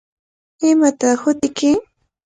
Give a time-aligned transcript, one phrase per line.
[0.69, 1.71] ¿Imataq hutiyki?